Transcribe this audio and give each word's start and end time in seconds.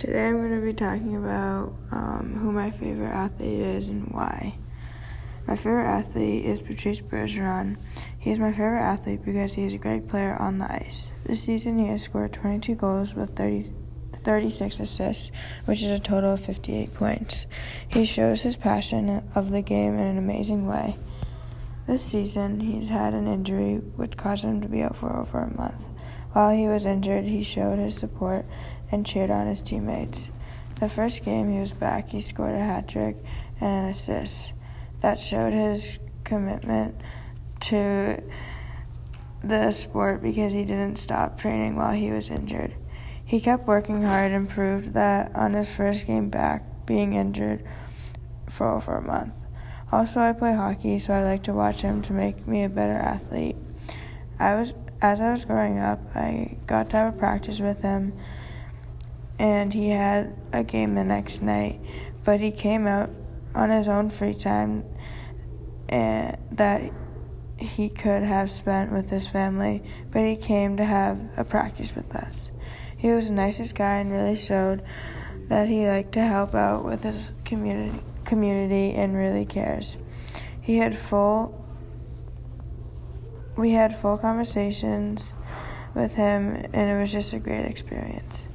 Today 0.00 0.28
I'm 0.28 0.38
going 0.38 0.58
to 0.58 0.64
be 0.64 0.72
talking 0.72 1.14
about 1.14 1.74
um, 1.90 2.38
who 2.40 2.52
my 2.52 2.70
favorite 2.70 3.12
athlete 3.12 3.60
is 3.60 3.90
and 3.90 4.08
why. 4.10 4.56
My 5.46 5.54
favorite 5.54 5.84
athlete 5.84 6.46
is 6.46 6.62
Patrice 6.62 7.02
Bergeron. 7.02 7.76
He 8.18 8.30
is 8.30 8.38
my 8.38 8.50
favorite 8.50 8.80
athlete 8.80 9.22
because 9.22 9.52
he 9.52 9.64
is 9.64 9.74
a 9.74 9.76
great 9.76 10.08
player 10.08 10.36
on 10.36 10.56
the 10.56 10.72
ice. 10.72 11.12
This 11.26 11.42
season 11.42 11.78
he 11.78 11.88
has 11.88 12.00
scored 12.00 12.32
22 12.32 12.76
goals 12.76 13.14
with 13.14 13.36
30, 13.36 13.74
36 14.14 14.80
assists, 14.80 15.32
which 15.66 15.82
is 15.82 15.90
a 15.90 15.98
total 15.98 16.32
of 16.32 16.40
58 16.40 16.94
points. 16.94 17.44
He 17.86 18.06
shows 18.06 18.40
his 18.40 18.56
passion 18.56 19.22
of 19.34 19.50
the 19.50 19.60
game 19.60 19.92
in 19.92 20.06
an 20.06 20.16
amazing 20.16 20.66
way. 20.66 20.96
This 21.86 22.02
season 22.02 22.60
he's 22.60 22.88
had 22.88 23.12
an 23.12 23.26
injury 23.26 23.74
which 23.96 24.16
caused 24.16 24.44
him 24.44 24.62
to 24.62 24.68
be 24.68 24.80
out 24.80 24.96
for 24.96 25.14
over 25.14 25.40
a 25.40 25.54
month. 25.54 25.90
While 26.32 26.56
he 26.56 26.68
was 26.68 26.86
injured, 26.86 27.24
he 27.24 27.42
showed 27.42 27.78
his 27.78 27.96
support 27.96 28.46
and 28.90 29.04
cheered 29.04 29.30
on 29.30 29.46
his 29.46 29.60
teammates. 29.60 30.30
The 30.80 30.88
first 30.88 31.24
game 31.24 31.50
he 31.50 31.60
was 31.60 31.72
back, 31.72 32.10
he 32.10 32.20
scored 32.20 32.54
a 32.54 32.58
hat 32.58 32.88
trick 32.88 33.16
and 33.60 33.86
an 33.86 33.90
assist. 33.90 34.52
That 35.00 35.18
showed 35.18 35.52
his 35.52 35.98
commitment 36.24 37.00
to 37.60 38.22
the 39.42 39.72
sport 39.72 40.22
because 40.22 40.52
he 40.52 40.64
didn't 40.64 40.96
stop 40.96 41.38
training 41.38 41.76
while 41.76 41.92
he 41.92 42.10
was 42.10 42.30
injured. 42.30 42.74
He 43.24 43.40
kept 43.40 43.66
working 43.66 44.02
hard 44.02 44.32
and 44.32 44.48
proved 44.48 44.92
that 44.94 45.34
on 45.34 45.54
his 45.54 45.74
first 45.74 46.06
game 46.06 46.30
back, 46.30 46.86
being 46.86 47.12
injured 47.12 47.64
for 48.48 48.68
over 48.68 48.96
a 48.96 49.02
month. 49.02 49.44
Also, 49.92 50.20
I 50.20 50.32
play 50.32 50.54
hockey, 50.54 50.98
so 50.98 51.14
I 51.14 51.24
like 51.24 51.42
to 51.44 51.52
watch 51.52 51.80
him 51.80 52.02
to 52.02 52.12
make 52.12 52.46
me 52.46 52.64
a 52.64 52.68
better 52.68 52.96
athlete. 52.96 53.56
I 54.38 54.54
was 54.54 54.74
as 55.02 55.20
I 55.20 55.30
was 55.30 55.44
growing 55.44 55.78
up, 55.78 56.00
I 56.14 56.56
got 56.66 56.90
to 56.90 56.96
have 56.96 57.14
a 57.14 57.18
practice 57.18 57.60
with 57.60 57.82
him, 57.82 58.12
and 59.38 59.72
he 59.72 59.90
had 59.90 60.36
a 60.52 60.62
game 60.62 60.94
the 60.94 61.04
next 61.04 61.42
night. 61.42 61.80
But 62.24 62.40
he 62.40 62.50
came 62.50 62.86
out 62.86 63.10
on 63.54 63.70
his 63.70 63.88
own 63.88 64.10
free 64.10 64.34
time 64.34 64.84
and 65.88 66.36
that 66.52 66.82
he 67.56 67.88
could 67.88 68.22
have 68.22 68.50
spent 68.50 68.92
with 68.92 69.10
his 69.10 69.28
family, 69.28 69.82
but 70.10 70.22
he 70.22 70.36
came 70.36 70.76
to 70.76 70.84
have 70.84 71.18
a 71.36 71.44
practice 71.44 71.94
with 71.94 72.14
us. 72.14 72.50
He 72.96 73.10
was 73.10 73.26
the 73.26 73.32
nicest 73.32 73.74
guy 73.74 73.96
and 73.96 74.12
really 74.12 74.36
showed 74.36 74.82
that 75.48 75.68
he 75.68 75.86
liked 75.86 76.12
to 76.12 76.20
help 76.20 76.54
out 76.54 76.84
with 76.84 77.02
his 77.02 77.30
community 77.44 78.00
community 78.24 78.92
and 78.92 79.16
really 79.16 79.44
cares. 79.44 79.96
He 80.60 80.76
had 80.76 80.96
full 80.96 81.60
we 83.60 83.72
had 83.72 83.94
full 83.94 84.16
conversations 84.16 85.36
with 85.94 86.14
him, 86.14 86.54
and 86.72 86.90
it 86.90 86.98
was 86.98 87.12
just 87.12 87.34
a 87.34 87.38
great 87.38 87.66
experience. 87.66 88.46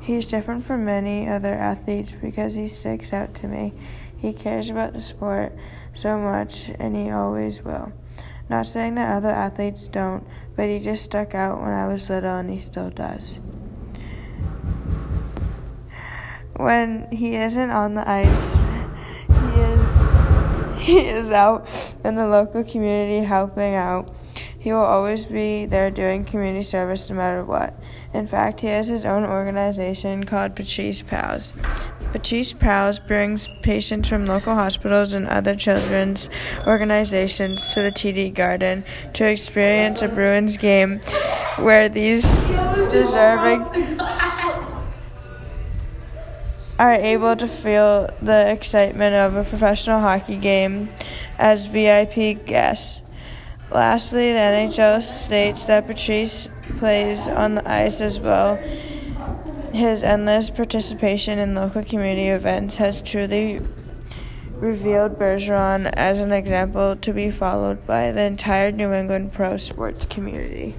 He's 0.00 0.26
different 0.26 0.64
from 0.64 0.84
many 0.84 1.28
other 1.28 1.52
athletes 1.52 2.14
because 2.22 2.54
he 2.54 2.68
sticks 2.68 3.12
out 3.12 3.34
to 3.34 3.48
me. 3.48 3.72
He 4.16 4.32
cares 4.32 4.70
about 4.70 4.92
the 4.92 5.00
sport 5.00 5.52
so 5.94 6.16
much, 6.16 6.70
and 6.78 6.94
he 6.94 7.10
always 7.10 7.64
will. 7.64 7.92
Not 8.48 8.68
saying 8.68 8.94
that 8.94 9.16
other 9.16 9.30
athletes 9.30 9.88
don't, 9.88 10.24
but 10.54 10.68
he 10.68 10.78
just 10.78 11.02
stuck 11.02 11.34
out 11.34 11.60
when 11.60 11.72
I 11.72 11.88
was 11.88 12.08
little, 12.08 12.36
and 12.36 12.48
he 12.48 12.60
still 12.60 12.90
does. 12.90 13.40
When 16.54 17.10
he 17.10 17.34
isn't 17.34 17.70
on 17.70 17.94
the 17.94 18.08
ice, 18.08 18.64
he 19.26 19.60
is 19.60 20.76
he 20.86 20.98
is 21.00 21.32
out 21.32 21.68
in 22.04 22.14
the 22.14 22.28
local 22.28 22.62
community 22.62 23.26
helping 23.26 23.74
out 23.74 24.15
he 24.66 24.72
will 24.72 24.80
always 24.80 25.26
be 25.26 25.64
there 25.64 25.92
doing 25.92 26.24
community 26.24 26.60
service 26.60 27.08
no 27.08 27.14
matter 27.14 27.44
what. 27.44 27.72
In 28.12 28.26
fact, 28.26 28.62
he 28.62 28.66
has 28.66 28.88
his 28.88 29.04
own 29.04 29.22
organization 29.22 30.24
called 30.24 30.56
Patrice 30.56 31.02
Pals. 31.02 31.52
Patrice 32.10 32.52
Pals 32.52 32.98
brings 32.98 33.46
patients 33.62 34.08
from 34.08 34.26
local 34.26 34.56
hospitals 34.56 35.12
and 35.12 35.28
other 35.28 35.54
children's 35.54 36.28
organizations 36.66 37.68
to 37.74 37.80
the 37.80 37.92
TD 37.92 38.34
Garden 38.34 38.82
to 39.12 39.24
experience 39.24 40.02
a 40.02 40.08
Bruins 40.08 40.56
game 40.56 40.98
where 41.58 41.88
these 41.88 42.24
deserving 42.90 43.62
are 46.80 46.94
able 46.94 47.36
to 47.36 47.46
feel 47.46 48.10
the 48.20 48.50
excitement 48.50 49.14
of 49.14 49.36
a 49.36 49.44
professional 49.44 50.00
hockey 50.00 50.36
game 50.36 50.88
as 51.38 51.66
VIP 51.66 52.44
guests. 52.44 53.04
Lastly, 53.70 54.32
the 54.32 54.38
NHL 54.38 55.02
states 55.02 55.64
that 55.64 55.86
Patrice 55.86 56.48
plays 56.78 57.26
on 57.26 57.56
the 57.56 57.70
ice 57.70 58.00
as 58.00 58.20
well. 58.20 58.56
His 59.74 60.02
endless 60.02 60.50
participation 60.50 61.38
in 61.38 61.54
local 61.54 61.82
community 61.82 62.28
events 62.28 62.76
has 62.76 63.02
truly 63.02 63.60
revealed 64.52 65.18
Bergeron 65.18 65.92
as 65.94 66.20
an 66.20 66.32
example 66.32 66.96
to 66.96 67.12
be 67.12 67.30
followed 67.30 67.86
by 67.86 68.12
the 68.12 68.22
entire 68.22 68.72
New 68.72 68.92
England 68.92 69.32
pro 69.32 69.56
sports 69.56 70.06
community. 70.06 70.74